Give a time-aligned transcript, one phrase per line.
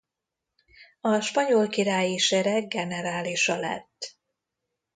[1.01, 4.17] A spanyol királyi sereg generálisa lett.